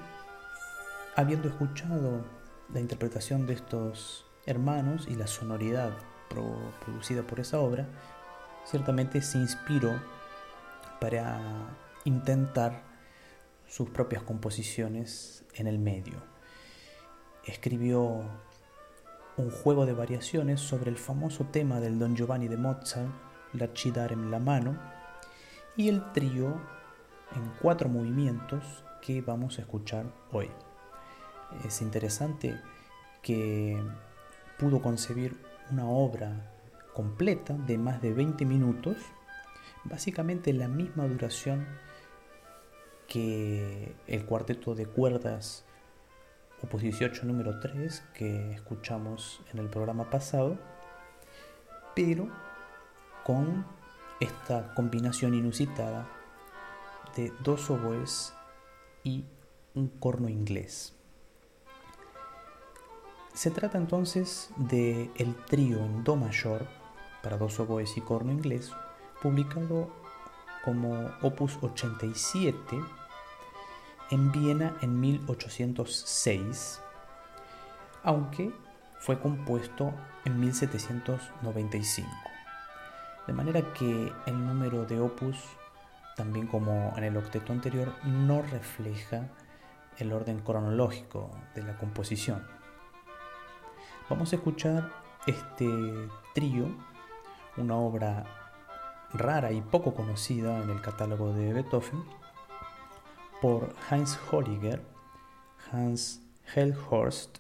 habiendo 1.16 1.50
escuchado 1.50 2.24
la 2.74 2.80
interpretación 2.80 3.46
de 3.46 3.54
estos 3.54 4.26
hermanos 4.46 5.08
y 5.08 5.16
la 5.16 5.28
sonoridad 5.28 5.92
producida 6.30 7.22
por 7.24 7.40
esa 7.40 7.60
obra, 7.60 7.86
ciertamente 8.66 9.22
se 9.22 9.38
inspiró 9.38 9.94
para 11.00 11.40
intentar 12.06 12.95
sus 13.68 13.90
propias 13.90 14.24
composiciones 14.24 15.44
en 15.54 15.68
el 15.68 15.80
medio. 15.80 16.22
Escribió 17.46 18.24
un 19.38 19.52
juego 19.52 19.86
de 19.86 19.94
variaciones 19.94 20.62
sobre 20.62 20.90
el 20.90 20.98
famoso 20.98 21.46
tema 21.46 21.80
del 21.80 22.00
Don 22.00 22.16
Giovanni 22.16 22.48
de 22.48 22.58
Mozart, 22.58 23.10
la 23.54 23.70
en 24.12 24.32
la 24.32 24.40
mano, 24.40 24.78
y 25.76 25.90
el 25.90 26.12
trío 26.14 26.60
en 27.36 27.52
cuatro 27.62 27.90
movimientos 27.90 28.84
que 29.02 29.22
vamos 29.22 29.58
a 29.58 29.62
escuchar 29.62 30.06
hoy. 30.32 30.50
Es 31.66 31.82
interesante 31.82 32.60
que 33.22 33.82
pudo 34.58 34.82
concebir 34.82 35.38
una 35.72 35.88
obra 35.88 36.52
completa 36.94 37.54
de 37.54 37.78
más 37.78 38.02
de 38.02 38.14
20 38.14 38.46
minutos, 38.46 38.98
básicamente 39.84 40.54
la 40.54 40.68
misma 40.68 41.08
duración 41.08 41.68
que 43.08 43.96
el 44.08 44.26
cuarteto 44.26 44.76
de 44.76 44.86
cuerdas 44.86 45.66
opus 46.64 46.82
18 46.82 47.26
número 47.26 47.60
3 47.60 48.04
que 48.14 48.54
escuchamos 48.54 49.42
en 49.54 49.60
el 49.60 49.70
programa 49.70 50.10
pasado, 50.10 50.58
pero 51.96 52.30
con 53.24 53.66
esta 54.20 54.74
combinación 54.74 55.34
inusitada 55.34 56.08
de 57.16 57.32
dos 57.44 57.70
oboes 57.70 58.34
y 59.04 59.26
un 59.74 59.88
corno 59.88 60.30
inglés. 60.30 60.94
Se 63.34 63.52
trata 63.52 63.78
entonces 63.78 64.50
de 64.56 65.12
el 65.16 65.36
trío 65.46 65.80
en 65.80 66.04
do 66.04 66.16
mayor 66.16 66.68
para 67.22 67.38
dos 67.38 67.60
oboes 67.60 67.98
y 67.98 68.02
corno 68.02 68.32
inglés, 68.32 68.72
publicado 69.22 69.90
como 70.66 71.12
Opus 71.22 71.58
87 71.62 72.82
en 74.12 74.32
Viena 74.32 74.76
en 74.82 75.00
1806, 75.00 76.82
aunque 78.04 78.52
fue 79.00 79.20
compuesto 79.20 79.94
en 80.26 80.40
1795. 80.40 82.10
De 83.28 83.34
manera 83.34 83.74
que 83.74 84.12
el 84.26 84.48
número 84.48 84.86
de 84.86 85.00
opus, 85.00 85.38
también 86.16 86.48
como 86.48 86.94
en 86.98 87.04
el 87.04 87.18
octeto 87.18 87.54
anterior, 87.54 87.94
no 88.04 88.42
refleja 88.42 89.30
el 89.98 90.14
orden 90.14 90.40
cronológico 90.40 91.32
de 91.56 91.64
la 91.64 91.78
composición. 91.78 92.46
Vamos 94.10 94.32
a 94.32 94.36
escuchar 94.36 94.92
este 95.26 95.68
trío, 96.36 96.68
una 97.58 97.76
obra 97.76 98.45
rara 99.18 99.52
y 99.52 99.62
poco 99.62 99.94
conocida 99.94 100.62
en 100.62 100.70
el 100.70 100.82
catálogo 100.82 101.34
de 101.34 101.54
Beethoven, 101.54 102.04
por 103.42 103.76
Heinz 103.90 104.18
Holliger, 104.32 104.82
Hans 105.72 106.22
Hellhorst, 106.56 107.40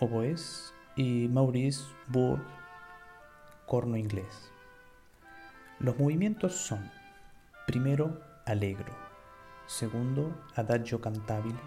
oboes, 0.00 0.72
y 0.96 1.28
Maurice 1.28 1.84
Burr, 2.08 2.40
corno 3.66 3.96
inglés. 3.96 4.50
Los 5.78 5.98
movimientos 5.98 6.54
son, 6.54 6.90
primero, 7.66 8.22
allegro, 8.46 8.94
segundo, 9.66 10.46
adagio 10.54 11.02
cantabile, 11.02 11.58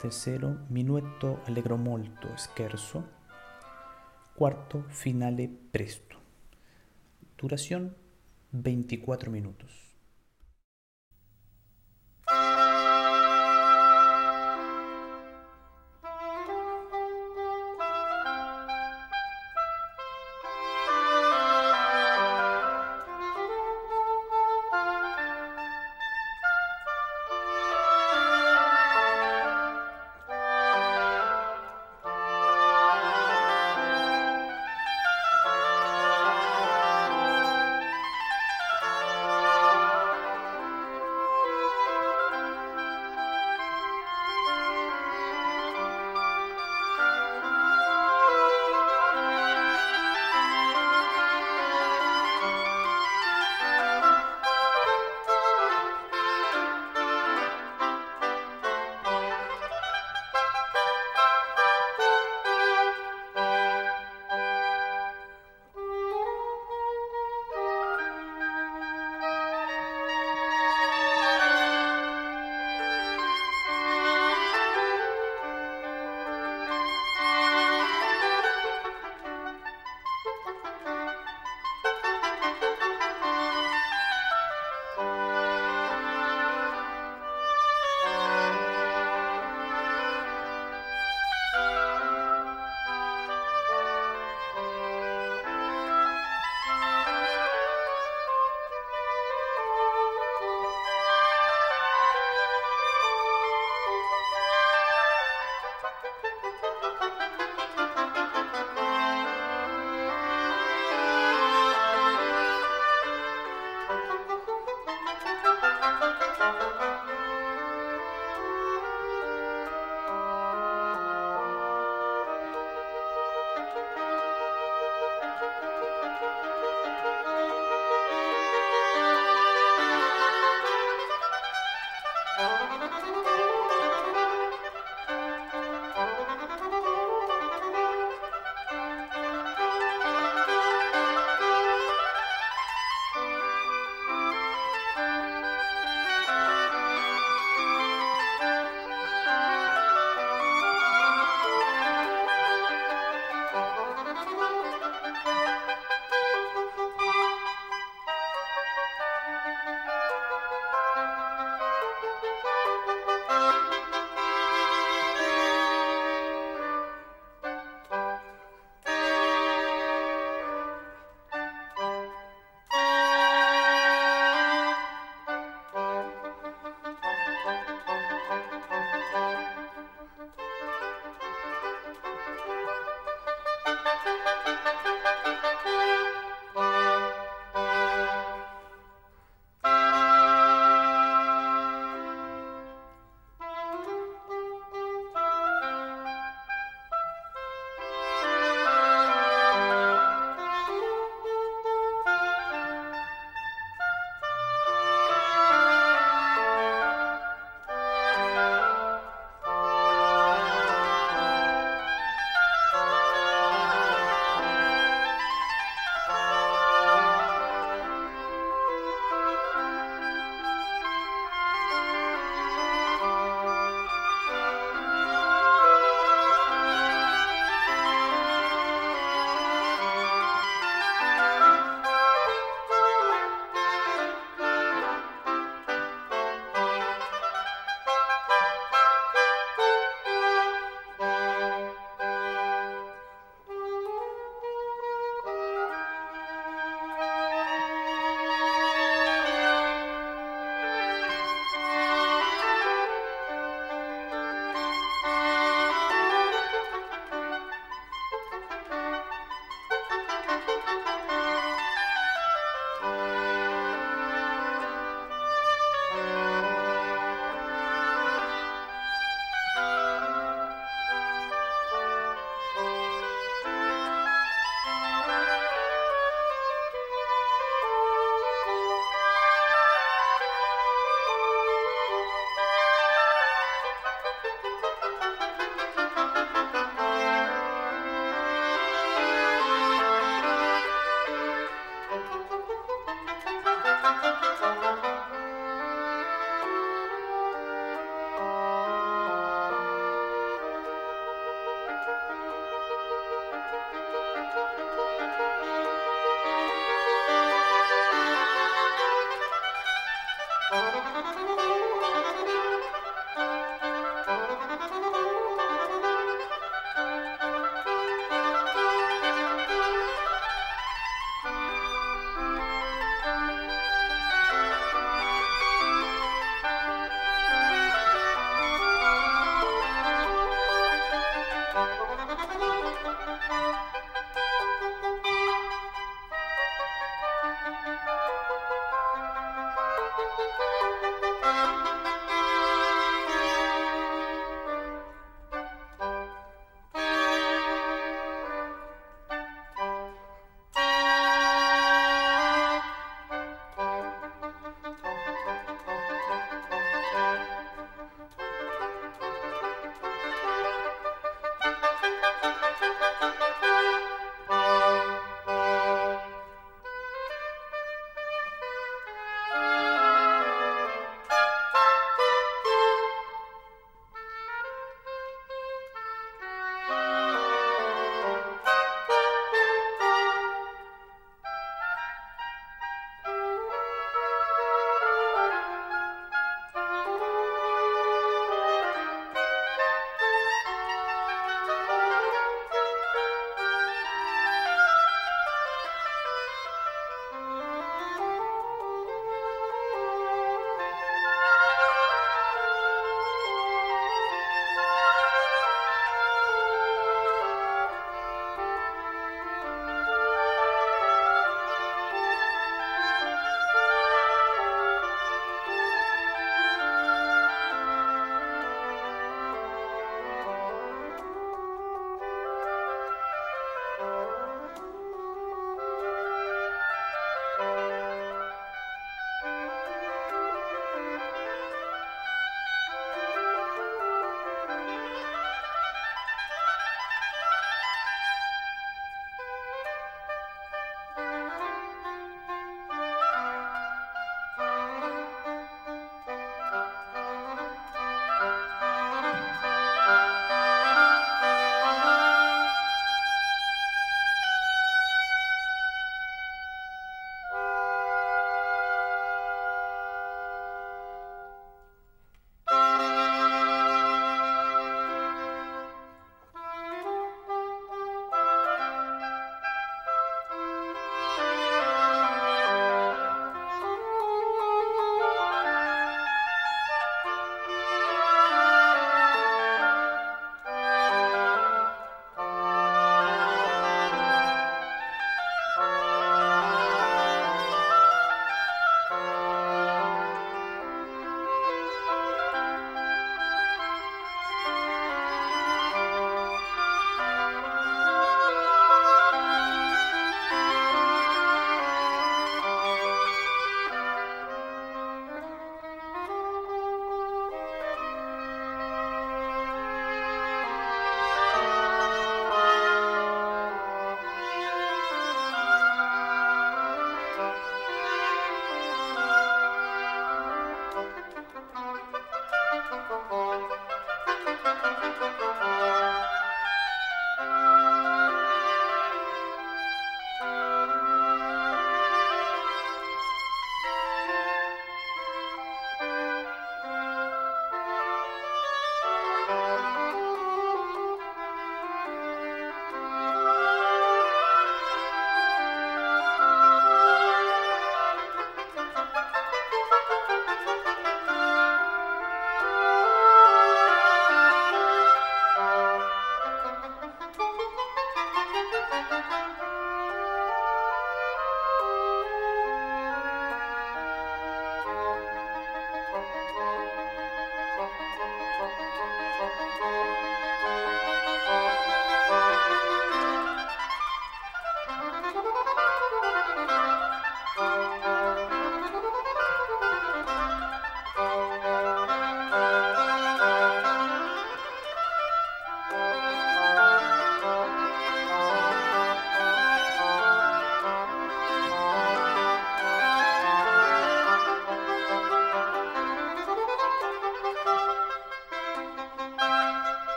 tercero, 0.00 0.56
minuetto 0.68 1.40
allegro 1.46 1.76
molto 1.76 2.36
scherzo, 2.36 3.04
cuarto, 4.34 4.82
finale 4.88 5.48
presto. 5.48 6.21
Duración 7.42 7.96
24 8.52 9.28
minutos. 9.32 9.91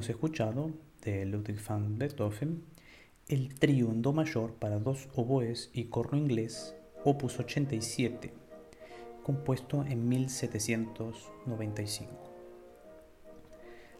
Hemos 0.00 0.08
escuchado 0.08 0.70
de 1.02 1.26
Ludwig 1.26 1.60
van 1.68 1.98
Beethoven 1.98 2.64
el 3.28 3.54
trío 3.54 3.90
en 3.90 4.00
Do 4.00 4.14
mayor 4.14 4.54
para 4.54 4.78
dos 4.78 5.10
oboes 5.14 5.68
y 5.74 5.90
corno 5.90 6.16
inglés, 6.16 6.74
opus 7.04 7.38
87, 7.38 8.32
compuesto 9.22 9.84
en 9.84 10.08
1795. 10.08 12.10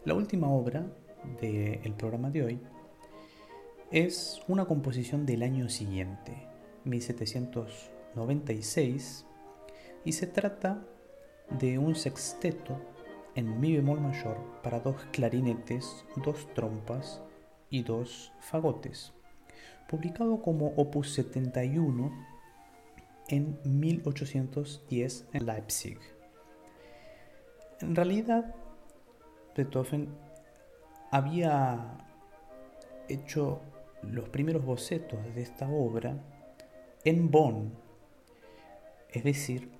La 0.07 0.14
última 0.14 0.48
obra 0.48 0.90
del 1.38 1.92
programa 1.92 2.30
de 2.30 2.44
hoy 2.44 2.59
es 3.90 4.40
una 4.48 4.64
composición 4.64 5.26
del 5.26 5.42
año 5.42 5.68
siguiente, 5.68 6.46
1796, 6.84 9.26
y 10.07 10.12
se 10.12 10.26
trata 10.26 10.82
de 11.59 11.76
un 11.76 11.94
sexteto 11.94 12.80
en 13.35 13.61
mi 13.61 13.74
bemol 13.76 14.01
mayor 14.01 14.37
para 14.62 14.81
dos 14.81 14.97
clarinetes, 15.12 16.05
dos 16.16 16.53
trompas 16.55 17.22
y 17.68 17.83
dos 17.83 18.33
fagotes, 18.41 19.12
publicado 19.89 20.43
como 20.43 20.68
opus 20.76 21.12
71 21.14 22.11
en 23.28 23.59
1810 23.64 25.28
en 25.33 25.47
Leipzig. 25.47 25.99
En 27.81 27.95
realidad, 27.95 28.55
Beethoven 29.57 30.09
había 31.11 31.99
hecho 33.09 33.61
los 34.03 34.28
primeros 34.28 34.64
bocetos 34.64 35.18
de 35.35 35.43
esta 35.43 35.68
obra 35.68 36.16
en 37.05 37.31
Bonn, 37.31 37.72
es 39.11 39.24
decir, 39.24 39.70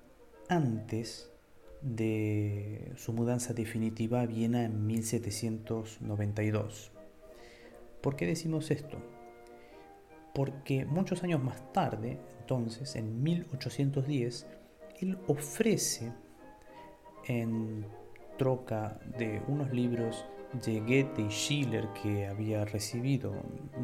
antes 0.49 1.30
de 1.81 2.91
su 2.95 3.13
mudanza 3.13 3.53
definitiva 3.53 4.21
a 4.21 4.25
Viena 4.25 4.63
en 4.63 4.85
1792. 4.85 6.91
¿Por 8.01 8.15
qué 8.15 8.25
decimos 8.25 8.71
esto? 8.71 8.97
Porque 10.33 10.85
muchos 10.85 11.23
años 11.23 11.43
más 11.43 11.73
tarde, 11.73 12.19
entonces, 12.39 12.95
en 12.95 13.21
1810, 13.21 14.47
él 15.01 15.17
ofrece 15.27 16.11
en 17.27 17.85
troca 18.37 18.99
de 19.17 19.41
unos 19.47 19.71
libros 19.71 20.25
de 20.65 20.79
Goethe 20.79 21.21
y 21.21 21.29
Schiller 21.29 21.87
que 22.01 22.27
había 22.27 22.65
recibido 22.65 23.33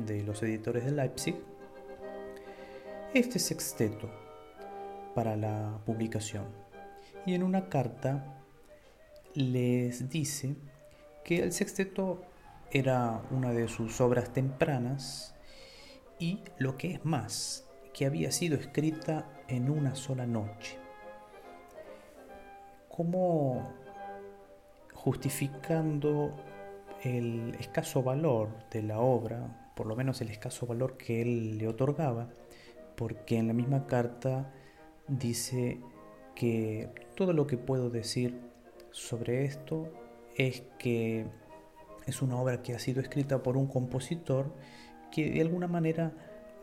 de 0.06 0.24
los 0.24 0.42
editores 0.44 0.86
de 0.86 0.92
Leipzig, 0.92 1.36
este 3.14 3.40
sexteto 3.40 4.10
para 5.16 5.36
la 5.36 5.80
publicación. 5.86 6.67
Y 7.28 7.34
en 7.34 7.44
una 7.44 7.68
carta 7.68 8.24
les 9.34 10.10
dice 10.10 10.56
que 11.26 11.44
el 11.44 11.52
sexteto 11.52 12.22
era 12.72 13.22
una 13.32 13.52
de 13.52 13.68
sus 13.68 14.00
obras 14.00 14.32
tempranas 14.32 15.36
y 16.20 16.40
lo 16.58 16.78
que 16.78 16.94
es 16.94 17.04
más, 17.04 17.68
que 17.94 18.06
había 18.06 18.32
sido 18.32 18.56
escrita 18.56 19.26
en 19.50 19.70
una 19.70 19.94
sola 19.94 20.26
noche. 20.26 20.80
Como 22.88 23.74
justificando 24.94 26.34
el 27.04 27.56
escaso 27.60 28.04
valor 28.04 28.52
de 28.72 28.84
la 28.84 29.00
obra, 29.00 29.74
por 29.76 29.86
lo 29.86 29.98
menos 29.98 30.22
el 30.22 30.30
escaso 30.30 30.66
valor 30.66 30.96
que 30.96 31.22
él 31.22 31.58
le 31.58 31.68
otorgaba, 31.68 32.30
porque 32.96 33.38
en 33.38 33.48
la 33.48 33.54
misma 33.54 33.86
carta 33.86 34.50
dice 35.10 35.82
que 36.34 37.07
todo 37.18 37.34
lo 37.34 37.48
que 37.48 37.58
puedo 37.58 37.90
decir 37.90 38.40
sobre 38.92 39.44
esto 39.44 39.92
es 40.36 40.62
que 40.78 41.26
es 42.06 42.22
una 42.22 42.40
obra 42.40 42.62
que 42.62 42.76
ha 42.76 42.80
sido 42.80 43.02
escrita 43.02 43.42
por 43.42 43.58
un 43.58 43.66
compositor 43.66 44.54
que 45.12 45.32
de 45.32 45.42
alguna 45.42 45.68
manera 45.68 46.14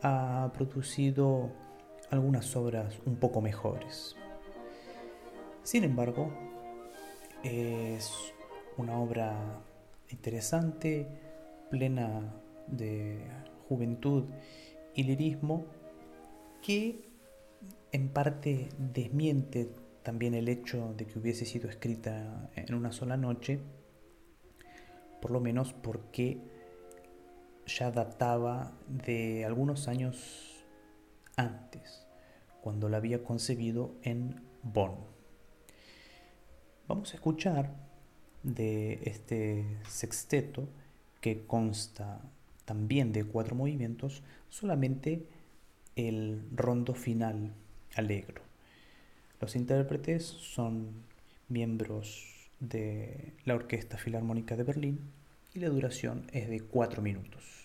ha 0.01 0.49
producido 0.53 1.51
algunas 2.09 2.55
obras 2.55 2.97
un 3.05 3.17
poco 3.17 3.41
mejores. 3.41 4.15
Sin 5.63 5.83
embargo, 5.83 6.31
es 7.43 8.33
una 8.77 8.97
obra 8.97 9.61
interesante, 10.09 11.05
plena 11.69 12.33
de 12.67 13.27
juventud 13.67 14.23
y 14.93 15.03
lirismo, 15.03 15.65
que 16.61 17.09
en 17.91 18.07
parte 18.07 18.69
desmiente 18.77 19.69
también 20.05 20.35
el 20.35 20.47
hecho 20.47 20.93
de 20.95 21.07
que 21.07 21.17
hubiese 21.17 21.45
sido 21.45 21.67
escrita 21.67 22.51
en 22.55 22.75
una 22.75 22.91
sola 22.91 23.17
noche, 23.17 23.59
por 25.19 25.31
lo 25.31 25.39
menos 25.39 25.73
porque 25.73 26.37
ya 27.65 27.89
databa 27.89 28.77
de 28.87 29.43
algunos 29.45 29.87
años 29.87 30.63
antes, 31.35 32.05
cuando 32.61 32.87
la 32.87 32.97
había 32.97 33.23
concebido 33.23 33.95
en 34.03 34.43
Bonn. 34.61 34.93
Vamos 36.87 37.11
a 37.11 37.15
escuchar 37.15 37.73
de 38.43 38.99
este 39.05 39.65
sexteto 39.89 40.69
que 41.19 41.47
consta 41.47 42.21
también 42.65 43.11
de 43.11 43.23
cuatro 43.23 43.55
movimientos, 43.55 44.21
solamente 44.49 45.27
el 45.95 46.47
rondo 46.53 46.93
final 46.93 47.55
alegro. 47.95 48.44
Los 49.45 49.55
intérpretes 49.55 50.23
son 50.25 50.87
miembros 51.49 52.49
de 52.59 53.33
la 53.45 53.53
Orquesta 53.53 53.95
Filarmónica 53.95 54.55
de 54.55 54.63
Berlín 54.63 55.01
y 55.53 55.59
la 55.59 55.69
duración 55.69 56.25
es 56.33 56.49
de 56.49 56.61
cuatro 56.61 57.03
minutos. 57.03 57.64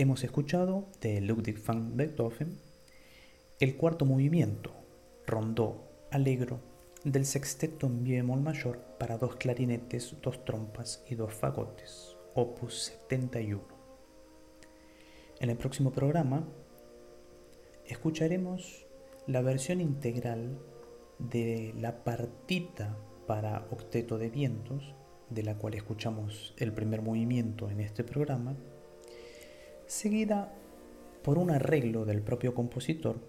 Hemos 0.00 0.24
escuchado 0.24 0.86
de 1.02 1.20
Ludwig 1.20 1.62
van 1.62 1.94
Beethoven 1.94 2.56
el 3.58 3.76
cuarto 3.76 4.06
movimiento, 4.06 4.72
rondó 5.26 5.90
alegro, 6.10 6.58
del 7.04 7.26
sexteto 7.26 7.86
en 7.86 8.02
mi 8.02 8.12
bemol 8.12 8.40
mayor 8.40 8.78
para 8.98 9.18
dos 9.18 9.36
clarinetes, 9.36 10.16
dos 10.22 10.42
trompas 10.46 11.04
y 11.06 11.16
dos 11.16 11.34
fagotes, 11.34 12.16
opus 12.34 12.94
71. 13.04 13.62
En 15.38 15.50
el 15.50 15.58
próximo 15.58 15.92
programa 15.92 16.48
escucharemos 17.84 18.86
la 19.26 19.42
versión 19.42 19.82
integral 19.82 20.58
de 21.18 21.74
la 21.76 22.04
partita 22.04 22.96
para 23.26 23.66
octeto 23.70 24.16
de 24.16 24.30
vientos, 24.30 24.94
de 25.28 25.42
la 25.42 25.58
cual 25.58 25.74
escuchamos 25.74 26.54
el 26.56 26.72
primer 26.72 27.02
movimiento 27.02 27.68
en 27.68 27.80
este 27.80 28.02
programa, 28.02 28.56
seguida 29.90 30.52
por 31.24 31.36
un 31.36 31.50
arreglo 31.50 32.04
del 32.04 32.22
propio 32.22 32.54
compositor 32.54 33.20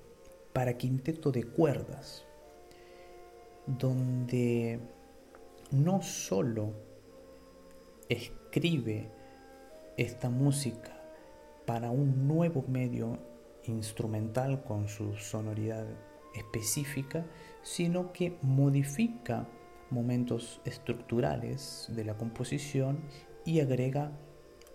para 0.53 0.77
quinteto 0.77 1.31
de 1.31 1.43
cuerdas, 1.43 2.23
donde 3.65 4.79
no 5.71 6.03
solo 6.03 6.73
escribe 8.09 9.09
esta 9.97 10.29
música 10.29 11.01
para 11.65 11.89
un 11.89 12.27
nuevo 12.27 12.63
medio 12.67 13.17
instrumental 13.63 14.63
con 14.63 14.87
su 14.87 15.15
sonoridad 15.15 15.87
específica, 16.35 17.25
sino 17.63 18.13
que 18.13 18.37
modifica 18.43 19.47
momentos 19.89 20.61
estructurales 20.63 21.87
de 21.89 22.05
la 22.05 22.17
composición 22.17 22.99
y 23.45 23.61
agrega 23.61 24.11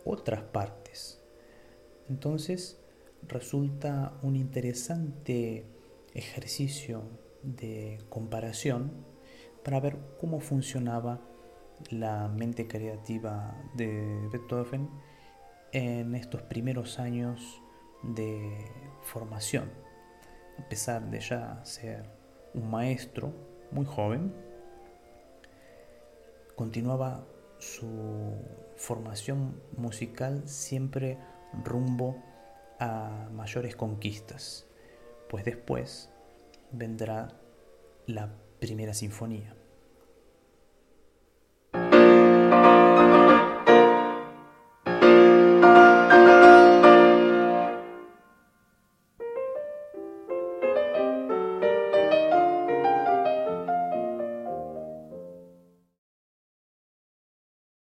otras 0.04 0.42
partes 0.42 0.85
entonces 2.08 2.80
resulta 3.28 4.18
un 4.22 4.36
interesante 4.36 5.66
ejercicio 6.14 7.02
de 7.42 7.98
comparación 8.08 8.92
para 9.64 9.80
ver 9.80 9.98
cómo 10.18 10.40
funcionaba 10.40 11.20
la 11.90 12.28
mente 12.28 12.66
creativa 12.66 13.56
de 13.74 14.28
Beethoven 14.32 14.88
en 15.72 16.14
estos 16.14 16.42
primeros 16.42 16.98
años 16.98 17.60
de 18.02 18.70
formación. 19.02 19.70
A 20.58 20.68
pesar 20.68 21.10
de 21.10 21.20
ya 21.20 21.64
ser 21.64 22.08
un 22.54 22.70
maestro 22.70 23.32
muy 23.70 23.84
joven, 23.84 24.32
continuaba 26.54 27.26
su 27.58 28.34
formación 28.76 29.60
musical 29.76 30.48
siempre 30.48 31.18
rumbo 31.64 32.22
a 32.78 33.28
mayores 33.32 33.76
conquistas, 33.76 34.66
pues 35.28 35.44
después 35.44 36.10
vendrá 36.72 37.28
la 38.06 38.30
primera 38.58 38.94
sinfonía. 38.94 39.54